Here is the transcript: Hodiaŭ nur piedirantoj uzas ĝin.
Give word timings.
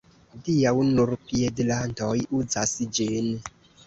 Hodiaŭ 0.35 0.71
nur 0.87 1.11
piedirantoj 1.27 2.13
uzas 2.39 2.73
ĝin. 2.99 3.29